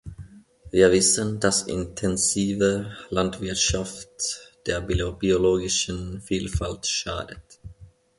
Wir 0.71 0.91
wissen, 0.91 1.39
dass 1.39 1.61
intensive 1.61 2.91
Landwirtschaft 3.11 4.57
der 4.65 4.81
biologischen 4.81 6.21
Vielfalt 6.23 6.87
schadet. 6.87 7.59